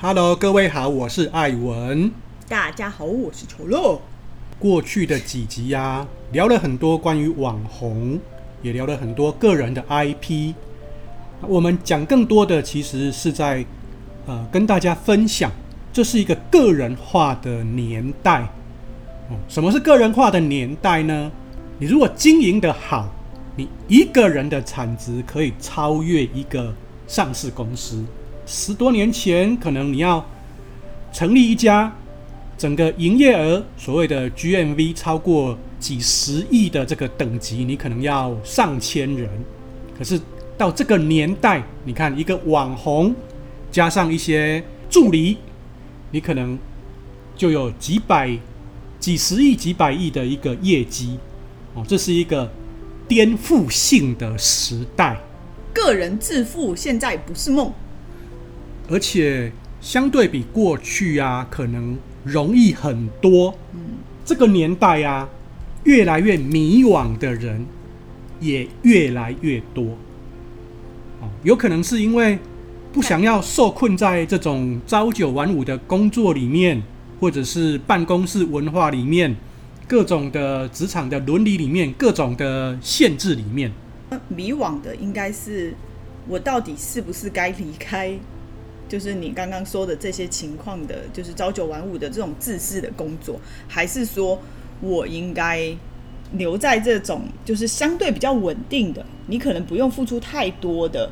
[0.00, 2.10] Hello，各位好，我是艾文。
[2.48, 4.00] 大家好，我是丑乐。
[4.58, 8.18] 过去的几集呀、啊，聊了很多关于网红，
[8.62, 10.54] 也聊了很多个人的 IP。
[11.42, 13.64] 我们讲更多的，其实是在
[14.26, 15.52] 呃跟大家分享，
[15.92, 18.42] 这是一个个人化的年代。
[19.28, 21.30] 哦，什么是个人化的年代呢？
[21.78, 23.08] 你如果经营得好，
[23.54, 26.74] 你一个人的产值可以超越一个
[27.10, 28.04] 上市公司。
[28.46, 30.24] 十多年前，可能你要
[31.12, 31.92] 成立一家
[32.56, 39.28] 整个营业额所谓的 GMV 超过几十亿的这个等级，你可能要上千人。
[39.98, 40.20] 可是
[40.56, 43.12] 到这个年代，你看一个网红
[43.72, 45.38] 加上一些助理，
[46.12, 46.56] 你可能
[47.36, 48.38] 就有几百、
[49.00, 51.18] 几十亿、几百亿的一个业绩
[51.74, 52.48] 哦，这是一个
[53.08, 55.20] 颠覆性的时代。
[55.72, 57.72] 个人致富现在不是梦。
[58.88, 63.54] 而且相对比过去啊，可能容易很多。
[63.72, 63.80] 嗯，
[64.24, 65.28] 这个年代啊，
[65.84, 67.64] 越来越迷惘的人
[68.40, 69.96] 也越来越多。
[71.20, 72.38] 哦，有可能是因为
[72.92, 76.82] 不想要受困在这种朝九晚五的工作里面，
[77.20, 79.36] 或者是办公室文化里面，
[79.86, 83.70] 各种的职场的伦理里面，各种的限制里面。
[84.28, 85.74] 迷惘的应该是
[86.28, 88.18] 我到底是不是该离开？
[88.88, 94.36] 就是你刚刚说的这些情况的，就是朝九晚五的这种自私的工作，还是说
[94.80, 95.72] 我应该
[96.32, 101.08] 留在这种就是相对比较稳定的，你可能不用付出太多的，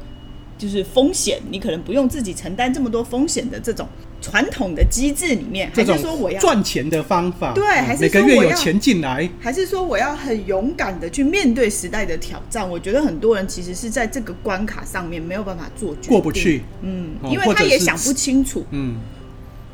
[0.58, 3.88] 就是风险，你可能不用自己承担这么多风险的这种。
[4.20, 7.54] 传统的机制里面，还是说我要赚钱的方法？
[7.54, 9.30] 对，还是说每个月有钱进来？
[9.38, 12.68] 还是说我要很勇敢的去面对时代的挑战？
[12.68, 16.62] 我觉得很多人其实是在这个关卡上面没有办法做决定，过不去。
[16.82, 18.66] 嗯，因为他也想不清楚。
[18.72, 18.96] 嗯，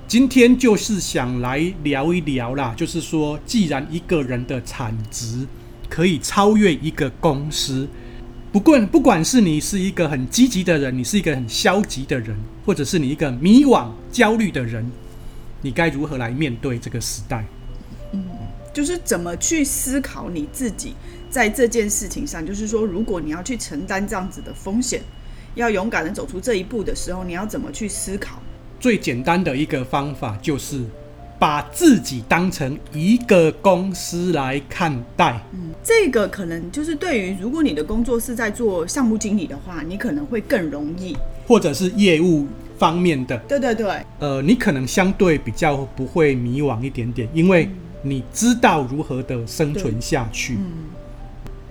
[0.06, 5.46] 今天就是想来聊一聊啦，就是说，既然一个人的产值
[5.88, 7.88] 可以超越一个公司。
[8.54, 14.88] 不管不管是你是一个很积极的人，你是一个很消极的人，或者是你一个迷惘、焦虑的人，
[15.60, 17.44] 你该如何来面对这个时代？
[18.12, 18.24] 嗯，
[18.72, 20.94] 就是怎么去思考你自己
[21.28, 25.02] 在这件事情上，就是说，如果你要去承担这样子的风险，
[25.56, 28.40] 要勇敢的走出这一步的时候，你要怎么去思考？
[28.78, 30.84] 最简单的一个方法就是。
[31.44, 41.14] 把自己当成一个公司来看待，嗯，这个可能就是对于如果你的工作是在做项目经理的话，你可能会更容易，
[41.46, 42.46] 或者是业务
[42.78, 47.68] 方面的，对对对，呃，你可能相对比较不会迷惘一点点，因为
[48.00, 50.64] 你知道如何的生存下去，嗯，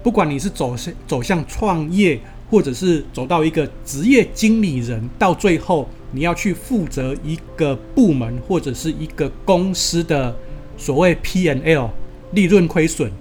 [0.03, 5.89] 不管你是走向走向创业，或者是走到一个职业经理人，到最后。
[6.13, 10.35] 你要去负责一个部门或者是一个公司的
[10.77, 11.89] 所谓 P&L
[12.33, 13.11] 利润亏损，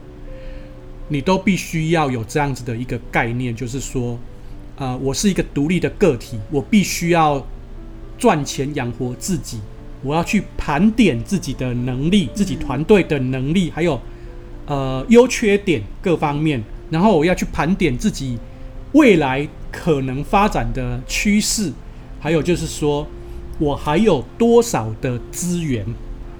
[1.08, 4.18] 你都必须要有这样子的一个概念，就是说，
[4.76, 7.46] 呃，我是一个独立的个体，我必须要
[8.18, 9.58] 赚钱养活自己，
[10.02, 14.00] 我要去盘点自己的能力、自己团队的能力，还有
[14.66, 18.38] 呃优缺点各方面，然后我要去盘点自己
[18.92, 21.72] 未来可能发展的趋势。
[22.22, 23.04] 还有就是说，
[23.58, 25.84] 我还有多少的资源？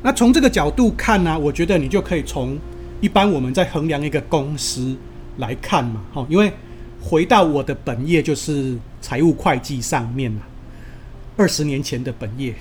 [0.00, 2.56] 那从这个角度看呢、我觉得你就可以从
[3.00, 4.97] 一般我们在衡量一个公司
[5.38, 6.53] 来看嘛，哈，因为
[7.00, 10.43] 回到我的本业就是财务会计上面嘛，
[11.37, 12.54] 二十年前的本业，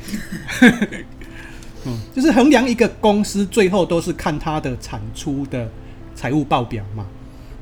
[1.86, 5.70] 嗯， 就是衡量一个公司最后都是看它的产出的
[6.16, 7.06] 财务报表嘛。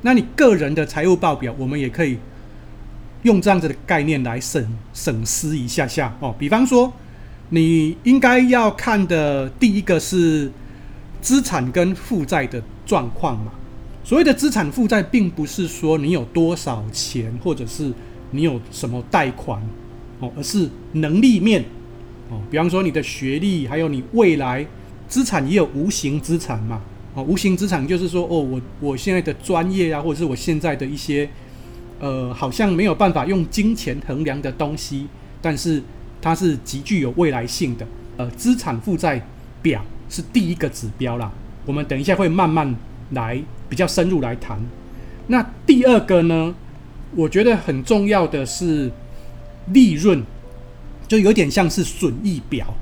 [0.01, 2.17] 那你个人的财务报表，我们也可以。
[3.23, 6.91] 用这样子的概念来审审视一下下哦，比方说，
[7.49, 10.49] 你应该要看的第一个是
[11.21, 13.51] 资产跟负债的状况嘛。
[14.05, 17.91] 所谓的资产负债，并不是说你有多少钱，或者是
[18.31, 19.61] 你有什么贷款
[20.21, 21.61] 哦，而是能力面
[22.29, 22.39] 哦。
[22.49, 24.65] 比方说你的学历，还有你未来
[25.09, 26.81] 资产也有无形资产嘛。
[27.13, 31.29] 哦，无形资产就是说哦，我我现在的专业啊，或者是我现在的一些。
[31.99, 35.07] 呃，好像没有办法用金钱衡量的东西，
[35.41, 35.83] 但是
[36.21, 37.85] 它是极具有未来性的。
[38.17, 39.25] 呃，资产负债
[39.61, 41.31] 表是第一个指标啦。
[41.65, 42.75] 我们等一下会慢慢
[43.11, 44.59] 来，比较深入来谈。
[45.27, 46.55] 那第二个呢，
[47.15, 48.91] 我觉得很重要的是
[49.73, 50.23] 利润，
[51.07, 52.73] 就有点像是损益表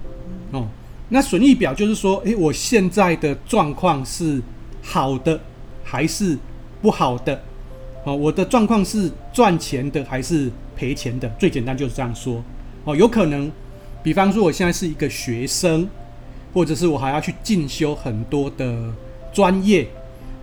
[0.51, 0.67] 哦。
[1.09, 4.41] 那损益表就是说，诶，我现在的状况是
[4.81, 5.39] 好的
[5.83, 6.37] 还是
[6.81, 7.41] 不好的？
[8.07, 11.27] 哦，我的状况是赚钱的还是赔钱的。
[11.38, 12.42] 最简单就是这样说
[12.86, 13.51] 哦，有可能，
[14.01, 15.86] 比方说我现在是一个学生，
[16.54, 18.94] 或者是我还要去进修很多的
[19.33, 19.86] 专业，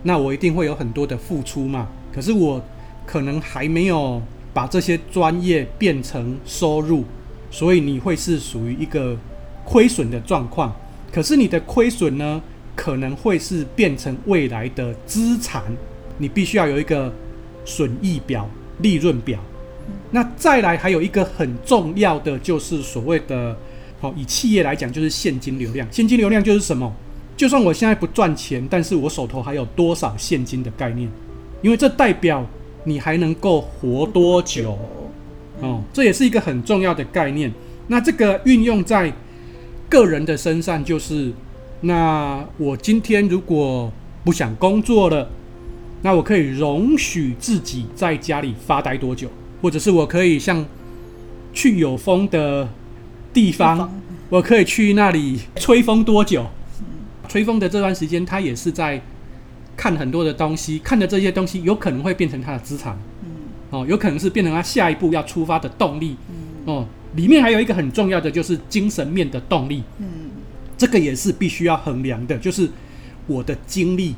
[0.03, 1.87] 那我一定会有很多的付出嘛。
[2.13, 2.63] 可是我
[3.03, 4.21] 可能还没有
[4.53, 7.03] 把这些专业变成收入，
[7.49, 9.17] 所以你会是属于一个
[9.63, 10.71] 亏损的状况。
[11.11, 12.39] 可是你的亏损呢，
[12.75, 15.63] 可能会是变成未来的资产，
[16.19, 17.11] 你必须要有一个
[17.65, 19.39] 损益表、利润表。
[20.11, 23.55] 那再来还有一个很重要的，就是所谓的，
[23.99, 25.87] 好，以企业来讲，就是现金流量。
[25.91, 26.91] 现金流量就是什么？
[27.35, 31.09] 就算我现在不赚钱，但是我手头还有多少现金的概念，
[31.61, 32.45] 因为这代表
[32.85, 34.77] 你还能够活多久。
[35.61, 37.51] 哦，这也是一个很重要的概念。
[37.87, 39.13] 那这个运用在
[39.89, 41.31] 个人的身上就是，
[41.81, 43.91] 那我今天如果
[44.23, 45.29] 不想工作了，
[46.01, 49.29] 那我可以容许自己在家里发呆多久，
[49.61, 50.65] 或者是我可以像
[51.53, 52.67] 去有风的
[53.33, 56.45] 地方，我可以去那里吹风多久？
[57.27, 59.01] 吹风的这段时间，他也是在
[59.75, 62.97] 看很多的东西，看的这些东西有可能会变成他的资产，
[63.71, 66.15] 哦，有可能是变成他下一步要出发的动力，
[66.65, 66.85] 哦。
[67.15, 69.81] 里面还有一个很重要的，就是精神面的动力。
[69.99, 70.05] 嗯，
[70.77, 72.69] 这个也是必须要衡量的，就是
[73.25, 74.15] 我的精力，嗯，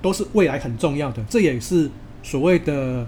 [0.00, 1.22] 都是未来很重要的。
[1.28, 1.90] 这也是
[2.22, 3.06] 所谓的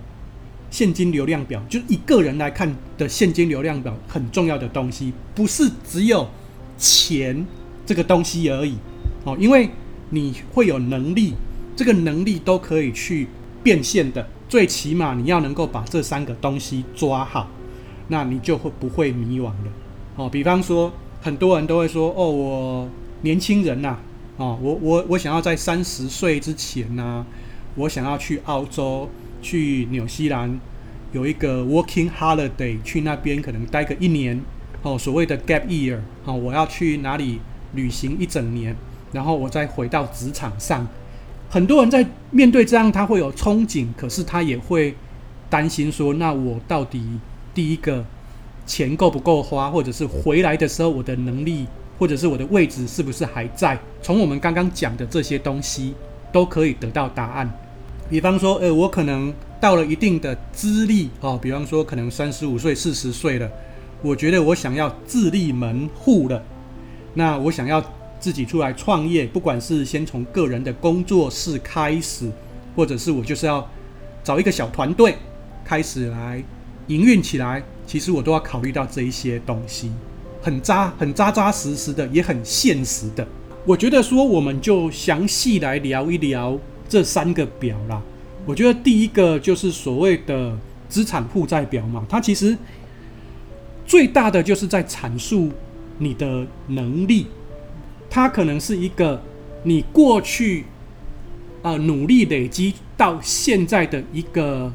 [0.70, 6.28] 现金流量表，就是以个人来看的现金流量表很重要的东西，不是只有
[6.76, 7.46] 钱
[7.84, 8.76] 这个东西而已。
[9.25, 9.70] 哦，因为
[10.10, 11.34] 你会有能力，
[11.76, 13.28] 这个能力都可以去
[13.62, 14.26] 变现的。
[14.48, 17.48] 最起码你要能够把这三个东西抓好。
[18.12, 19.72] 那你就会不会迷惘了？
[20.16, 20.92] 哦，比方说，
[21.22, 22.88] 很多人都会说：“哦，我
[23.22, 23.96] 年轻人呐、
[24.40, 27.26] 哦，我我我想要在三十岁之前呢、
[27.75, 29.06] 我想要去澳洲、
[29.42, 30.58] 去纽西兰，
[31.12, 34.40] 有一个 working holiday，去那边可能待个一年，
[34.82, 37.38] 哦，所谓的 gap year，哦，我要去哪里
[37.75, 38.75] 旅行一整年，
[39.12, 40.88] 然后我再回到职场上。”
[41.50, 44.94] 很多人在面对这样，他会有憧憬，可是他也会
[45.50, 47.02] 担心说：“那我到底？”
[47.52, 48.06] 第一个，
[48.64, 51.66] 钱够不够花，或者是回来的时候我的能力，
[52.00, 53.79] 或者是我的位置是不是还在？
[54.00, 55.93] 从我们刚刚讲的这些东西，
[56.32, 57.50] 都可以得到答案。
[58.08, 59.31] 比方说，呃，我可能
[59.61, 63.47] 到了一定的资历哦，比方说可能三十五岁、四十岁了，
[64.00, 66.43] 我觉得我想要自立门户了，
[67.12, 67.85] 那我想要
[68.19, 72.32] 自己出来创业，不管是先从个人的工作室开始，
[72.75, 73.69] 或者是我就是要
[74.25, 75.17] 找一个小团队
[75.62, 76.43] 开始来。
[76.87, 79.93] 营运起来，其实我都要考虑到这一些东西，
[80.40, 83.26] 很扎、很扎扎实实的，也很现实的。
[83.64, 86.58] 我觉得说，我们就详细来聊一聊
[86.88, 88.00] 这三个表啦。
[88.46, 90.56] 我觉得第一个就是所谓的
[90.88, 92.56] 资产负债表嘛，它其实
[93.87, 95.50] 最大的就是在阐述
[95.98, 97.26] 你的能力，
[98.08, 99.22] 它可能是一个
[99.62, 100.64] 你过去
[101.62, 104.72] 呃努力累积到现在的一个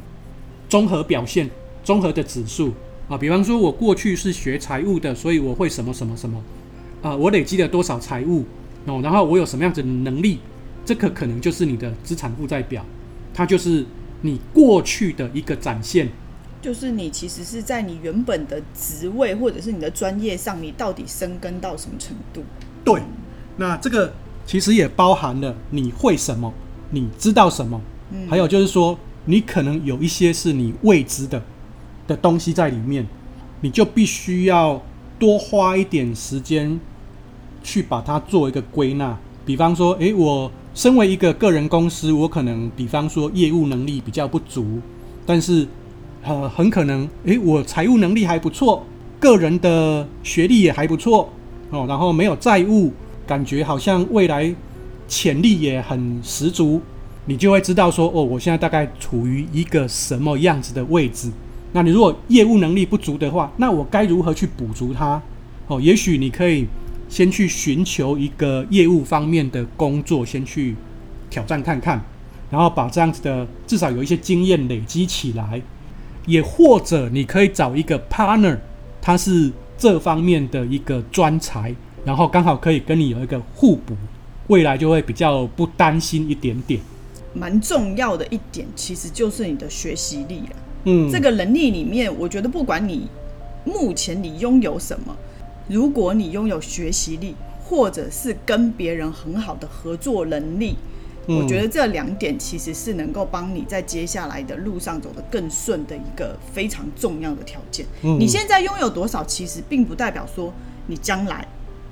[0.69, 1.49] 综合表现。
[1.83, 2.73] 综合的指数
[3.07, 6.41] 啊，比方说，我过去是学财务的，所以我会什么什么什么
[7.03, 8.43] 啊，我累积了多少财务
[8.85, 10.39] 哦，然后我有什么样子的能力，
[10.83, 12.83] 这个可能就是你的资产负债表，
[13.31, 13.85] 它就是
[14.21, 16.09] 你过去的一个展现，
[16.63, 22.43] 就是你其实是在你原本的职位或者是你的专业上，你到底深耕到什么程度？
[22.83, 22.99] 对，
[23.57, 24.11] 那这个
[24.47, 26.51] 其实也包含了你会什么，
[26.89, 27.79] 你知道什么，
[28.11, 31.39] 嗯，还有就是说，你可能有一些是你未知的。
[32.07, 33.05] 的东西在里面，
[33.61, 34.81] 你就必须要
[35.17, 36.79] 多花一点时间
[37.63, 39.17] 去把它做一个归纳。
[39.45, 44.79] 比方说，诶，我身为一个个人公司，我可能比方说业务能力比较不足，
[45.25, 45.67] 但是
[46.23, 48.83] 呃，很可能，诶，我财务能力还不错，
[49.19, 51.29] 个人的学历也还不错
[51.69, 52.91] 哦，然后没有债务，
[53.27, 54.53] 感觉好像未来
[55.07, 56.81] 潜力也很十足，
[57.25, 61.31] 你就会知道说，哦，我现在大概处于一个什么样子的位置。
[61.75, 65.21] 那你如果业务能力不足的话，那我该如何去补足它？
[65.67, 66.65] 哦，也许你可以
[67.09, 70.73] 先去寻求一个业务方面的工作，先去
[71.29, 72.01] 挑战看看，
[72.49, 75.61] 然后把这样子的至少有一些经验累积起来。
[76.25, 78.57] 也或者你可以找一个 partner，
[79.01, 83.93] 他是这方面的一个专才，然后刚好可以跟你有一个互补，
[84.47, 86.79] 未来就会比较不担心一点点。
[87.33, 90.55] 蛮重要的一点，其实就是你的学习力了。
[90.85, 93.07] 嗯，这个能力里面，我觉得不管你
[93.65, 95.15] 目前你拥有什么，
[95.67, 100.75] 如果你拥有学习力，或者是跟别人很好的合作能力，
[101.27, 107.83] 嗯、我觉得这两点其实是能够帮你在接下来的路上走得更顺的一个非常重要的条件。
[108.03, 110.53] 嗯、你现在拥有多少，其实并不代表说
[110.85, 111.47] 你将来，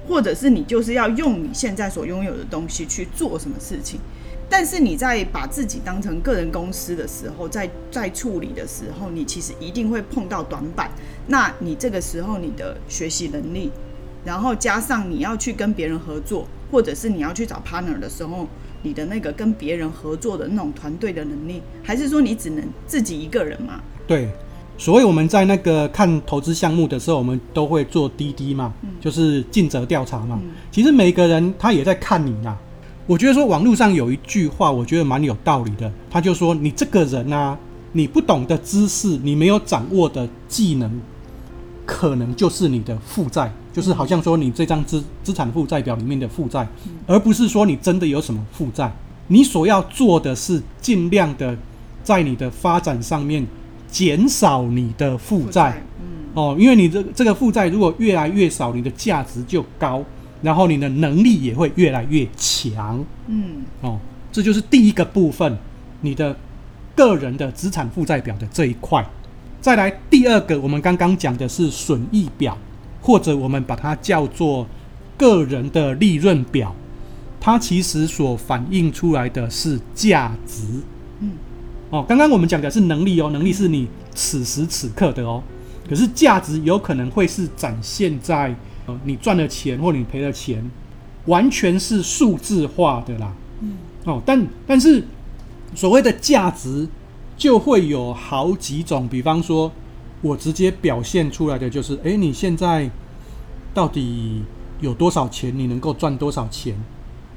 [0.08, 4.00] 或者是你就是要用你现在所拥有的东西去做什么事情。
[4.56, 10.92] 但是你在把自己当成个人公司的时候，在在处理的时候，你其实一定会碰到短板。
[11.26, 13.72] 那你这个时候你的学习能力，
[14.24, 18.48] 然后加上你要去跟别人合作，或者是你要去找 partner 的时候，
[18.84, 23.82] 你的那个跟别人合作的那种团队的能力，还是说你只能自己一个人嘛？
[24.06, 24.30] 对，
[24.78, 30.40] 所以我们在那个看投资项目的时候，我们都会做滴滴嘛，嗯、就是尽责调查嘛。
[30.44, 32.56] 嗯、其实每个人他也在看你呐。
[33.06, 35.92] 我觉得说网络上有一句话，我觉得蛮有道理的。
[36.10, 37.58] 他就说：“你这个人啊，
[37.92, 40.90] 你不懂的知识，你没有掌握的技能，
[41.86, 46.66] 可能就是你的负债，就是好像说你这张资资产负债表里面的负债，
[47.06, 48.90] 而不是说你真的有什么负债。
[49.28, 51.58] 你所要做的是尽量的
[52.04, 53.46] 在你的发展上面
[53.90, 55.84] 减少你的负债。
[56.36, 60.02] 哦，因为你这这个负债如果越来越少，你的价值就高。”
[60.44, 63.98] 然后你的能力也会越来越强，嗯，哦，
[64.30, 65.58] 这就是第一个部分，
[66.02, 66.36] 你的
[66.94, 69.04] 个人的资产负债表的这一块。
[69.62, 72.58] 再来第二个，我们刚刚讲的是损益表，
[73.02, 74.68] 或者我们把它叫做
[75.18, 76.76] 个人的利润表，
[77.40, 80.64] 它其实所反映出来的是价值，
[81.22, 81.32] 嗯，
[81.90, 85.42] 哦，刚刚我们讲的是能力哦，能力是你此时此刻的哦，
[85.90, 88.54] 可是价值有可能会是展现在。
[88.86, 90.70] 呃，你赚了钱或你赔了钱，
[91.26, 93.34] 完全是数字化的啦。
[93.62, 95.04] 嗯，哦，但但是
[95.74, 96.88] 所谓的价值
[97.38, 99.72] 就会有好几种，比方说，
[100.22, 102.90] 我直接表现出来的就是，诶，你现在
[103.74, 104.44] 到底
[104.82, 105.58] 有多少钱？
[105.58, 106.76] 你能够赚多少钱？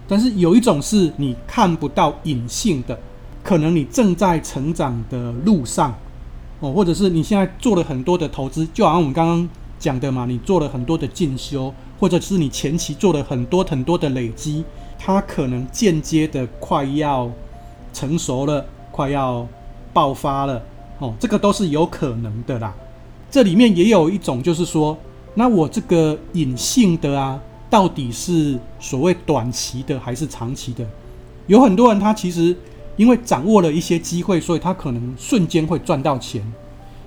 [0.09, 2.99] 但是有一种是你看不到隐性的，
[3.45, 5.95] 可能你正在成长的路上，
[6.59, 9.49] 哦，或者是你现在做了很多的投资，就好像我们刚刚。
[9.79, 14.65] 讲的嘛，你做了很多的进修，或者是你前期做了很多很多的累积，
[14.99, 17.31] 它可能间接的快要
[17.93, 19.47] 成熟了，快要
[19.93, 20.63] 爆发了，
[20.99, 22.75] 哦，这个都是有可能的啦。
[23.31, 24.97] 这里面也有一种，就是说，
[25.35, 30.87] 那我这个隐性的啊，到底是所谓短期的还是长期的？
[31.47, 32.57] 有很多人他其实
[32.97, 36.43] 因为掌握了一些机会，所以他可能瞬间会赚到钱，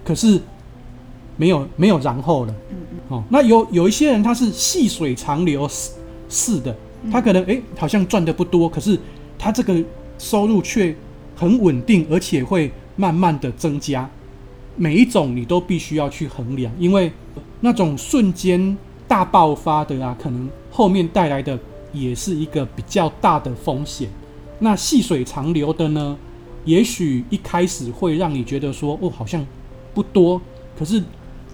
[0.05, 0.39] 可是。
[1.39, 5.93] 没有没有然后了，嗯嗯，哦，那有有一些人他是细水长流似
[6.27, 6.75] 似的，
[7.09, 8.99] 他可能诶好像赚的不多，可是
[9.37, 9.81] 他这个
[10.17, 10.93] 收入却
[11.37, 14.07] 很稳定，而且会慢慢的增加。
[14.75, 17.09] 每一种你都必须要去衡量，因为
[17.61, 18.77] 那种瞬间
[19.07, 21.57] 大爆发的啊，可能后面带来的
[21.93, 24.09] 也是一个比较大的风险。
[24.59, 26.17] 那细水长流的呢，
[26.65, 29.45] 也许一开始会让你觉得说哦好像
[29.93, 30.41] 不多，
[30.77, 31.01] 可是。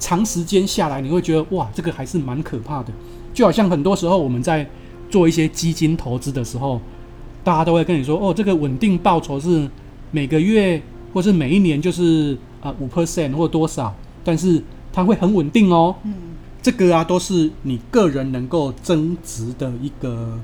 [0.06, 2.94] 长时间下来，你会觉得哇，这个还是蛮可怕的。
[3.34, 4.70] 就好像很多时候我们在
[5.10, 6.80] 做一些基金投资的时候，
[7.44, 9.68] 大家都会跟你说，哦，这个稳定报酬是
[10.12, 10.80] 每个月
[11.12, 14.62] 或是每一年就是啊五 percent 或多少，但是
[14.94, 15.96] 它会很稳定哦。
[16.04, 16.14] 嗯，
[16.62, 20.40] 这个啊都是你个人能够增值的一个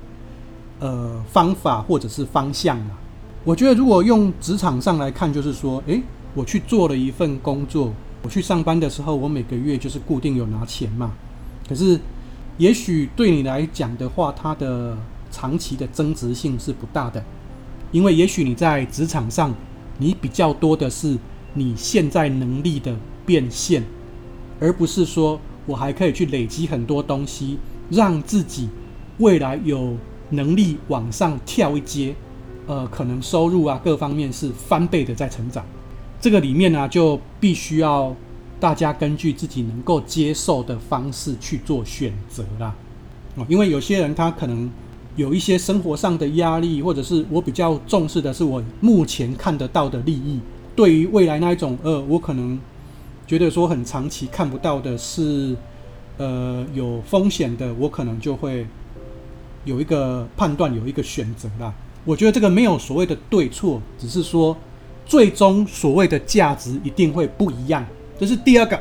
[0.79, 2.97] 呃方法或者是方向啊。
[3.43, 6.01] 我觉得如果用职场上来看，就是说，诶，
[6.33, 7.93] 我去做了一份工作。
[8.23, 11.13] 我去上班的时候，我每个月就是固定有拿钱嘛。
[11.67, 11.99] 可是，
[12.57, 14.95] 也许对你来讲的话，它的
[15.31, 17.23] 长期的增值性是不大的，
[17.91, 19.53] 因为也许你在职场上，
[19.97, 21.17] 你比较多的是
[21.53, 23.83] 你现在能力的变现，
[24.59, 27.57] 而不是说我还可以去累积很多东西，
[27.89, 28.69] 让自己
[29.17, 29.95] 未来有
[30.29, 32.13] 能力往上跳一阶，
[32.67, 35.65] 呃，可能收入啊各方面是翻倍的在成长。
[36.21, 38.15] 这个里面呢，就必须要
[38.59, 42.75] 大家根据自己能够接受的方式去做选择啦。
[43.35, 44.69] 哦，因为有些人他可能
[45.15, 50.39] 有一些生活上的压力，或者是我比较重视的是我目前看得到的利益。
[50.75, 52.59] 对于未来那一种，呃，我可能
[53.25, 55.55] 觉得说很长期看不到的是，
[56.17, 58.67] 呃，有风险的，我可能就会
[59.65, 61.73] 有一个判断，有一个选择啦。
[62.05, 64.55] 我觉得这个没有所谓的对错，只是说。
[65.11, 67.85] 最终所谓的价值一定会不一样，
[68.17, 68.79] 这是第二个。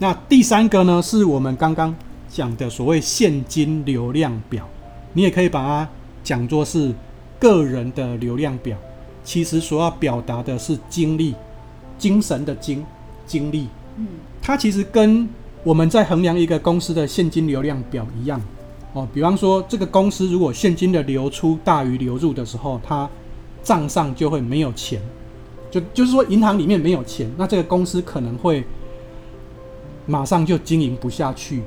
[0.00, 1.00] 那第三个呢？
[1.00, 1.94] 是我们刚刚
[2.28, 4.68] 讲的所谓现金流量表，
[5.12, 5.88] 你也可以把它
[6.24, 6.92] 讲作是
[7.38, 8.76] 个人的流量表。
[9.22, 11.36] 其实所要表达的是精力、
[11.96, 12.84] 精神的精、
[13.24, 13.68] 精力。
[13.96, 14.08] 嗯，
[14.42, 15.28] 它其实跟
[15.62, 18.42] 我们在衡量一个公司的现金流量表一样
[18.92, 19.06] 哦。
[19.14, 23.08] 比方说，这个公司如果现金的流出大于流入的时候，它
[23.62, 25.00] 账上就会没有钱，
[25.74, 28.62] 就就是说银行里面没有钱，那这个公司可能会
[30.06, 31.62] 马上就经营不下去。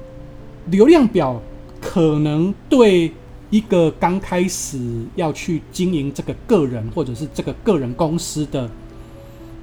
[0.67, 1.41] 流量表
[1.81, 3.11] 可能对
[3.49, 4.79] 一个刚开始
[5.17, 8.69] 要去经营这个个人或者是这个个人公司的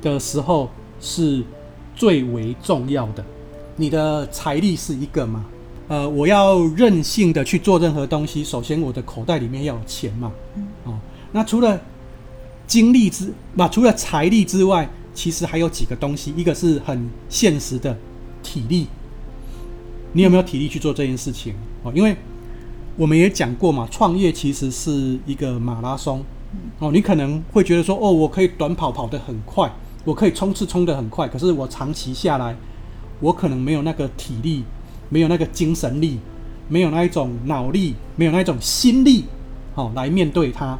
[0.02, 0.68] 的时候
[1.00, 1.42] 是
[1.96, 3.24] 最为重要的。
[3.76, 5.42] 你的财力是一个嘛？
[5.88, 10.30] 呃，我要任性的去做任何东西，首先我的口袋里面要有钱嘛。
[10.84, 10.98] 哦，
[11.32, 11.80] 那除了
[12.66, 17.96] 精力之，那除了财力之外，其实还有几个东西，一个是很现实的
[18.42, 18.86] 体力。
[20.12, 21.54] 你有没有体力去做这件事情？
[21.82, 22.16] 哦，因为
[22.96, 26.24] 我们也讲过嘛，创业其实是一个马拉松。
[26.78, 29.70] 哦，你可能会觉得说，哦，我可以短跑跑得很快，
[30.04, 32.56] 我可以冲刺冲得很快，可是我长期下来，
[33.20, 34.64] 我可能没有那个体力。
[35.10, 36.18] 没有那个精神力，
[36.66, 39.26] 没有那一种脑力，没有那一种心力，
[39.74, 40.76] 好、哦、来面对它。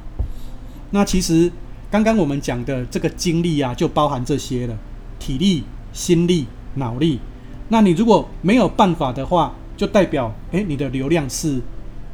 [0.91, 1.53] 那其实
[1.95, 4.77] 刚刚我们讲的这个精力啊，就包含这些了：
[5.21, 7.21] 体力、心力、脑力。
[7.69, 11.61] 那你如果没有办法的话，就代表诶，你的流量是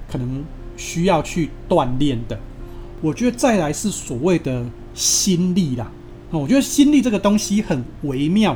[0.06, 0.44] 可能
[0.76, 2.38] 需要去锻炼的。
[3.00, 5.90] 我觉得再来是所谓的心力啦。
[6.30, 8.54] 我觉得心力这个东西很微妙。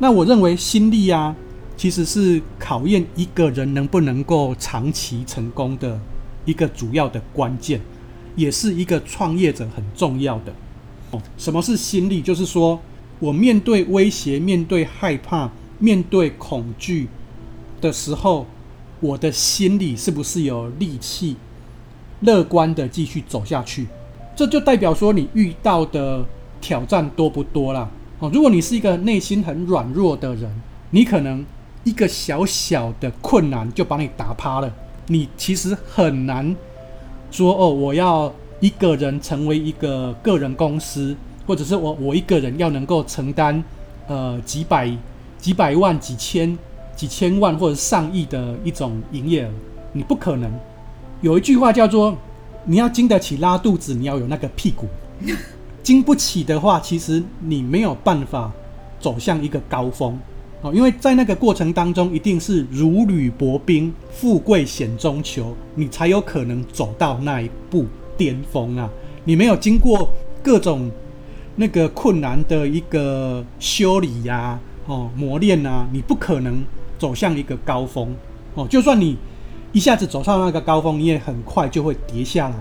[0.00, 1.36] 那我认为心力啊。
[1.76, 6.00] 其实是考验一个人能不能够长期成功的
[6.44, 7.80] 一个主要的关键，
[8.38, 11.20] 也是一个创业者很重要的。
[11.36, 12.22] 什么是心力？
[12.22, 12.80] 就是说
[13.18, 17.08] 我面对威胁、面对害怕、面对恐惧
[17.82, 18.46] 的时候，
[19.00, 21.36] 我的心里是不是有力气，
[22.20, 23.86] 乐观的继续走下去？
[24.34, 26.24] 这就代表说你遇到的
[26.60, 27.90] 挑战多不多啦。
[28.20, 30.50] 哦，如果你是一个内心很软弱的人，
[30.90, 31.44] 你可能。
[31.84, 34.70] 一个小小的困难就把你打趴了，
[35.06, 36.54] 你其实很难
[37.30, 41.16] 说哦，我要一个人成为一个个人公司，
[41.46, 43.62] 或者是我我一个人要能够承担
[44.06, 44.90] 呃几百
[45.38, 46.56] 几百万、几千
[46.96, 49.50] 几千万或者上亿的一种营业额，
[49.92, 50.50] 你不可能。
[51.20, 52.16] 有一句话叫做，
[52.64, 54.86] 你要经得起拉肚子，你要有那个屁股。
[55.82, 58.52] 经不起的话，其实你没有办法
[59.00, 60.18] 走向一个高峰。
[60.60, 68.90] 哦，因为在那个过程当中，一定是如履薄冰、富贵险中求，你才有可能走到那一步巅峰啊！
[69.24, 70.90] 你没有经过各种
[71.54, 76.64] 那个困难的一个修理呀、哦磨练啊，你不可能
[76.98, 78.12] 走向一个高峰
[78.54, 78.66] 哦。
[78.68, 79.16] 就算你
[79.72, 82.56] 一下子走上那个高峰，你也很快就会跌下来，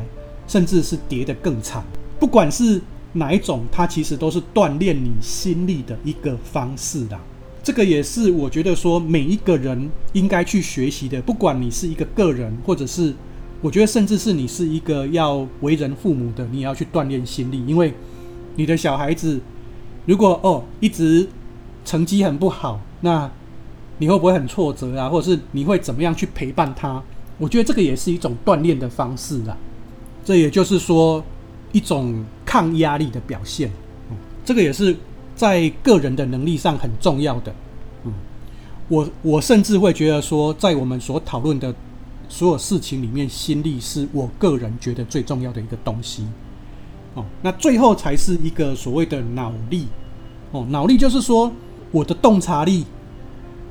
[0.48, 1.84] 甚至是跌得更惨。
[2.20, 2.80] 不管是
[3.14, 7.20] 哪一种，它其实都是锻炼你心力的一个方式啦。
[7.68, 13.14] 这个也是我觉得说每一个人应该去学习的，不管你是一个个人，或者是
[13.60, 17.94] 我觉得甚至是你是一个要为人父母的，你也要去锻炼心力，因为
[18.56, 19.42] 你的小孩子
[20.06, 21.28] 如果哦一直
[21.84, 23.30] 成绩很不好，那
[23.98, 25.10] 你会不会很挫折啊？
[25.10, 27.04] 或者是你会怎么样去陪伴他？
[27.38, 29.58] 我觉得这个也是一种锻炼的方式啊。
[30.24, 31.22] 这也就是说
[31.74, 33.70] 一种抗压力的表现，
[34.46, 34.96] 这个也是。
[35.38, 37.54] 在个人的能力上很重要的，
[38.04, 38.12] 嗯，
[38.90, 41.74] 我我甚至会觉得说，在我们所讨论的
[42.28, 46.26] 所有事情里面，心力是我个人觉得最重要的一个东西，
[47.14, 49.86] 哦，那最后才是一个所谓的脑力，
[50.52, 51.52] 哦，脑力就是说
[51.92, 52.84] 我的洞察力、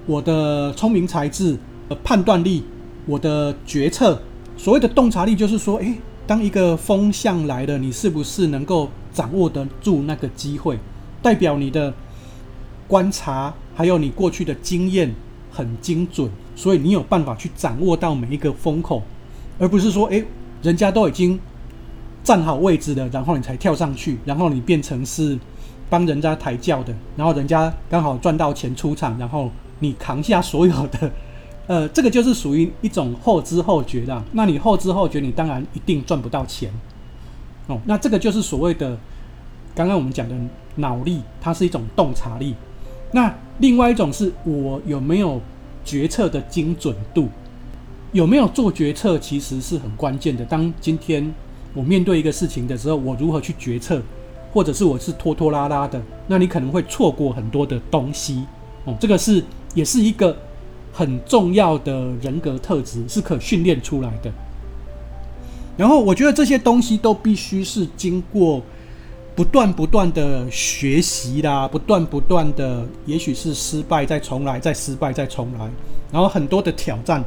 [0.06, 1.58] 我的聪明才智、
[2.04, 2.62] 判断力、
[3.06, 4.22] 我的决策。
[4.56, 5.98] 所谓的洞察力就是说，诶，
[6.28, 10.78] 当一个风向来了，你是不是能够掌握得住那个机会？
[11.22, 11.92] 代表你的
[12.86, 15.14] 观察，还有你过去的经验
[15.50, 19.02] 很精准，所以你有办法去掌握到每一个风口，
[19.58, 20.24] 而不是说，诶，
[20.62, 21.38] 人家都已经
[22.22, 25.38] 站好位置了，然后你才跳上去，然后你变成是
[25.88, 29.50] 帮人家抬轿的，然后人家刚好赚到钱出场，然后
[29.80, 31.10] 你扛下所有的，
[31.66, 34.22] 呃，这个就是属于一种后知后觉的。
[34.32, 36.70] 那你后知后觉，你当然一定赚不到钱
[37.66, 37.80] 哦。
[37.86, 38.98] 那这个就是所谓的
[39.76, 40.34] 刚刚我们讲的。
[40.78, 42.54] 脑力，它是一种洞察力。
[43.10, 45.40] 那另外一种是我有没有
[45.86, 47.30] 决策的精准度，
[48.12, 50.44] 有没有做决策，其实是很关键的。
[50.44, 51.34] 当今天
[51.72, 54.02] 我面对一个事情的时候，我如何去决策，
[54.52, 58.44] 或者是我是拖拖拉拉的，那你可能会错过很多的东西。
[58.84, 59.42] 哦，这个是
[59.74, 60.36] 也是一个
[60.92, 64.30] 很重要的人格特质，是可训练出来的。
[65.78, 68.60] 然后我觉得这些东西都必须是经过。
[69.36, 75.70] 不断不断的学习啦，不断不断的，也许是失败再重来，再失败再重来，
[76.10, 77.22] 然后很多的挑战，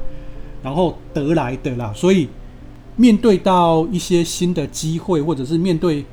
[0.64, 1.94] 然后得来的啦。
[1.96, 2.28] 所以
[2.96, 6.04] 面对到一些新的机会，或者是面对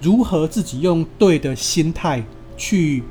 [0.00, 2.24] 如何自己用对的心态
[2.56, 3.02] 去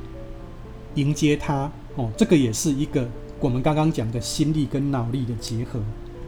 [0.95, 3.05] 迎接它哦，这个也是一个
[3.41, 5.77] 我们刚刚讲的心力跟脑力的结合，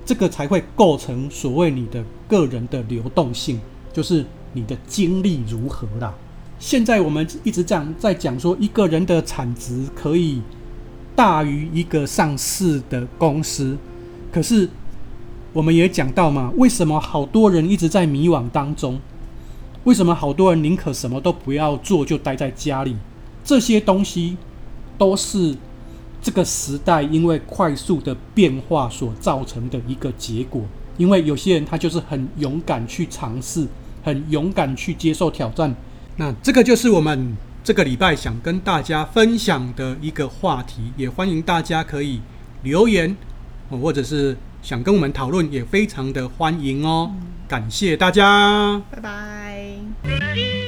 [0.05, 3.61] 这个才会构成所谓你的个人的流动性，
[3.93, 6.13] 就是你的经历如何啦。
[6.59, 10.41] 现在我们一直讲在讲说，一个人的产值可以
[11.15, 13.77] 大于一个上市的公司，
[14.31, 14.69] 可是
[15.53, 18.99] 我们也讲到嘛，为什么好多人一直在迷惘当中？
[19.83, 22.95] 为什么好多人宁可什么都不要做，就待在家里？
[23.43, 24.37] 这些东西
[24.99, 25.55] 都是
[26.21, 30.61] 这个时代因为快速的变化所造成的一个结果。
[30.97, 33.67] 因为有些人他就是很勇敢去尝试，
[34.03, 35.75] 很勇敢去接受挑战。
[36.17, 42.21] 那这个就是我们这个礼拜想跟大家分享的一个话题，也欢迎大家可以
[42.63, 43.15] 留言，
[43.69, 47.11] 或者是想跟我们讨论，也非常的欢迎哦。
[47.47, 50.60] 感谢大家，拜拜。